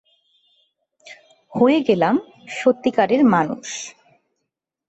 হয়ে 1.53 1.79
গেলাম 1.81 2.15
সত্যিকারের 2.51 3.21
মানুষ!? 3.25 3.67